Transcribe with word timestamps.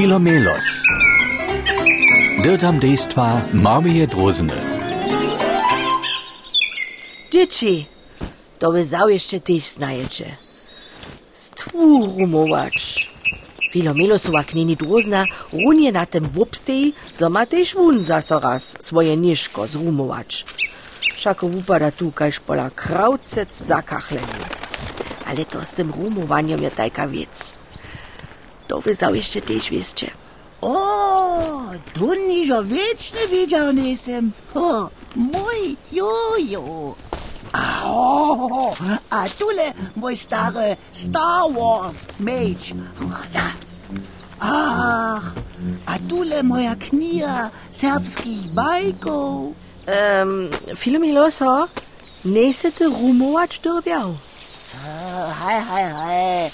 Filomelos. 0.00 0.64
Dirtam 2.42 2.78
dejstwa 2.80 3.40
Marmije 3.52 4.06
Drozny. 4.06 4.52
Dzieci, 7.30 7.86
to 8.58 8.72
wy 8.72 8.84
jeszcze 9.08 9.40
też 9.40 9.62
znajecie. 9.62 10.36
Stwu 11.32 12.06
rumować. 12.18 13.10
Filomelosowa 13.72 14.44
knini 14.44 14.76
drozna 14.76 15.24
runie 15.52 15.92
na 15.92 16.06
tym 16.06 16.28
wopstej, 16.28 16.92
zo 17.14 17.30
ma 17.30 17.46
też 17.46 17.74
wun 17.74 18.02
zaso 18.02 18.40
raz 18.40 18.76
swoje 18.80 19.16
niżko 19.16 19.68
zrumować. 19.68 20.44
Všako 21.14 21.48
wupada 21.48 21.92
tu 21.92 22.12
kaž 22.12 22.40
pola 22.40 22.70
kraucec 22.70 23.54
zakachleni. 23.54 24.40
Ale 25.26 25.44
to 25.44 25.64
z 25.64 25.72
tym 25.72 25.92
rumowaniem 25.92 26.62
je 26.62 26.70
tajka 26.70 27.08
wiec. 27.08 27.60
To 28.70 28.80
wy 28.80 28.94
jeszcze 29.14 29.40
też 29.40 29.70
wiecie. 29.70 30.10
O, 30.60 31.62
tu 31.94 32.14
niżo 32.14 32.64
wieczny 32.64 33.28
widział 33.30 33.72
nisem. 33.72 34.32
O, 34.54 34.90
mój 35.16 35.76
jojo. 35.92 36.94
A, 37.52 37.82
o, 37.84 38.74
a 39.10 39.28
tule 39.28 39.72
mój 39.96 40.16
stary 40.16 40.76
Star 40.92 41.52
Wars 41.52 41.96
mage. 42.20 42.74
Ach, 44.40 45.32
a 45.86 45.98
tule 46.08 46.42
moja 46.42 46.76
knia 46.76 47.50
serbskich 47.70 48.54
bajków. 48.54 49.54
Um, 49.86 50.50
Filomeloso, 50.76 51.68
nesete 52.24 52.84
rumować 52.84 53.58
dorbiał. 53.58 54.14
Hej, 55.46 55.62
hej, 55.70 55.92
hej. 55.94 56.50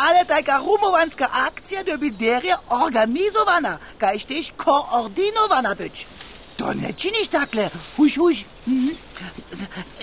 Ale 0.00 0.24
taka 0.24 0.58
rumovanska 0.58 1.28
akcija 1.32 1.82
da 1.82 1.96
bi 1.96 2.10
derje 2.10 2.56
organizovana, 2.84 3.78
kaj 3.98 4.18
šteš 4.18 4.52
koordinovana 4.56 5.74
być. 5.74 6.06
To 6.56 6.72
ne 6.74 6.92
činiš 6.92 7.28
takle, 7.28 7.68
huš, 7.96 8.16
huš. 8.16 8.44
Mhm. 8.66 8.88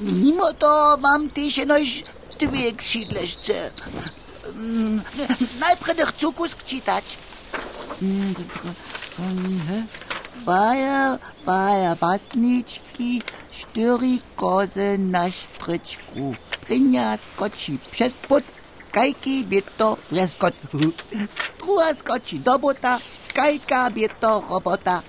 Nimo 0.01 0.51
to 0.59 0.95
imam 0.97 1.29
tež 1.29 1.57
enojš 1.57 2.03
dveh 2.39 2.81
šidlešce. 2.81 3.71
Mm, 4.55 4.99
Najprej 5.59 5.95
jih 5.99 6.11
cukus 6.19 6.55
čitač. 6.65 7.03
Mm, 8.01 8.35
baja, 10.45 11.17
baja, 11.45 11.95
basnički, 11.95 13.21
štiri 13.51 14.19
koze 14.35 14.97
na 14.97 15.31
štrčku. 15.31 16.35
Prinja 16.67 17.17
skoči, 17.17 17.77
šest 17.93 18.27
pot 18.27 18.43
kaikki 18.91 19.43
bieto 19.43 19.97
wieskoczy. 20.11 20.91
Tua 21.59 21.93
skoczy 21.93 22.39
do 22.39 22.59
bota, 22.59 22.99
kajka 23.33 23.89
bieto 23.89 24.43
robota. 24.49 25.01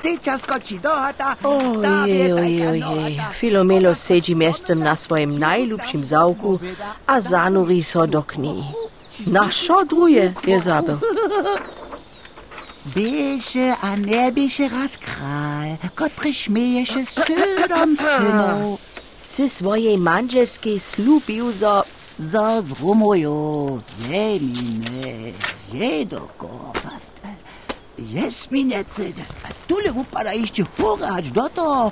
Cica 0.00 0.38
skoči 0.38 0.78
do 0.78 0.90
hata. 0.90 1.36
Ojej, 1.42 2.32
ojej, 2.32 2.82
ojej. 2.84 3.20
Filomelo 3.32 3.94
seđi 3.94 4.34
mjestem 4.34 4.78
na 4.78 4.96
svojem 4.96 5.38
najljubšim 5.38 6.04
zavku, 6.04 6.58
a 7.06 7.20
zanuri 7.20 7.82
so 7.82 8.06
do 8.06 8.22
knji. 8.22 8.64
Na 9.26 9.50
šo 9.50 9.84
druje 9.88 10.34
je 10.46 10.60
zabil. 10.60 10.96
Biše, 12.94 13.74
a 13.82 13.96
ne 13.96 14.30
biše 14.32 14.68
razkral, 14.68 15.76
kot 15.94 16.12
rešmeješe 16.24 17.04
sedem 17.14 17.96
synov. 17.96 18.78
Se 19.22 19.48
svoje 19.48 19.98
manželske 19.98 20.78
slubil 20.78 21.52
za 21.52 21.82
zrumuju, 22.19 23.81
jemine, 24.09 25.33
jedoko. 25.73 26.73
Jesminece, 27.97 29.03
tule 29.67 29.91
upada 29.93 30.33
jeszcze 30.33 30.63
hurać 30.77 31.31
do 31.31 31.49
to. 31.49 31.91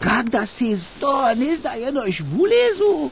Когда 0.00 0.46
si 0.46 0.76
z 0.76 0.86
toho 1.00 1.34
nezdaje 1.34 1.92
nož 1.92 2.20
v 2.20 2.40
ulezu. 2.40 3.10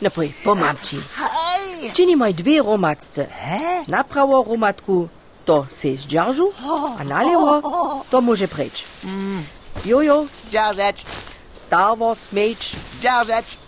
No 0.00 0.10
poj, 0.10 0.32
pomám 0.44 0.76
ti. 0.78 0.96
Hej! 0.96 1.92
Čini 1.92 2.16
moj 2.16 2.32
dve 2.32 2.62
romatce. 2.62 3.26
Hä? 3.26 3.84
Napravo 3.88 4.46
romatku 4.46 5.08
to 5.44 5.66
si 5.70 5.98
zdržu, 5.98 6.54
a 6.98 7.02
nalevo 7.04 7.60
to 8.10 8.22
môže 8.22 8.46
preč. 8.46 8.86
Jojo, 9.84 10.30
Zdzierżeć, 10.46 11.04
Star 11.52 11.98
Wars 11.98 12.30
meč, 12.32 12.78
zdzierżeć. 12.98 13.63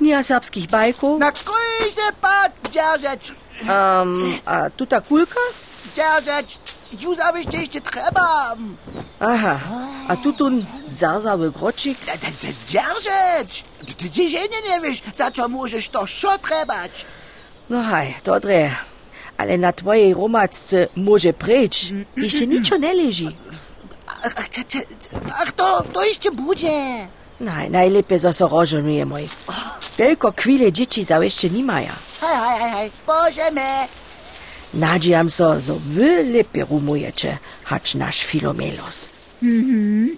kniha 0.00 0.22
serbských 0.24 0.66
bajkov, 0.72 1.18
Na 1.20 1.32
krójże 1.32 2.08
pad, 2.20 2.52
zdzierżeć, 2.64 3.34
um, 3.68 4.32
a 4.44 4.70
tuta 4.70 5.00
kulka? 5.00 5.40
zdzierżeć. 5.92 6.58
Już 7.04 7.18
abyście 7.18 7.58
jeszcze 7.60 7.80
trzeba. 7.80 8.56
Aha, 9.20 9.60
a 10.08 10.16
tutun 10.16 10.64
zarzały 10.88 11.50
gročik, 11.52 11.98
Da, 12.06 12.12
da, 12.12 12.28
da 12.42 12.52
zdzierżeć. 12.52 13.64
Ty, 13.98 14.08
się 14.30 14.38
nie, 14.40 14.80
wiesz, 14.80 15.02
za 15.14 15.30
co 15.30 15.48
możesz 15.48 15.88
to 15.88 16.06
szo 16.06 16.38
trebać. 16.38 17.04
No 17.70 17.82
haj, 17.82 18.14
to 18.22 18.40
dre. 18.40 18.70
Ale 19.36 19.58
na 19.58 19.72
twojej 19.72 20.14
romatce 20.14 20.88
może 20.96 21.32
i 22.16 22.30
się 22.30 22.46
niczo 22.46 22.76
nie 22.76 22.94
leży. 22.94 23.32
Ach, 25.32 25.52
to, 25.52 25.82
to 25.92 26.04
jeszcze 26.04 26.30
będzie. 26.30 27.08
Naj, 27.40 27.70
najlepiej 27.70 28.18
zo 28.18 28.48
rożonuje 28.48 29.06
moj. 29.06 29.28
Tylko 30.00 30.32
chwile 30.36 30.72
dzieci 30.72 31.04
za 31.04 31.24
jeszcze 31.24 31.50
nie 31.50 31.64
maja. 31.64 31.92
Hej, 32.20 32.36
hej, 32.36 32.60
hej, 32.60 32.72
hej, 32.72 32.90
możemy. 33.06 33.60
Nadziejam 34.74 35.30
so, 35.30 35.60
zo 35.60 35.74
wy 35.74 36.24
lepiej 36.24 36.64
rumujecie, 36.64 37.38
hacz 37.64 37.94
nasz 37.94 38.24
Filomelos. 38.24 39.10
Mhm. 39.42 40.16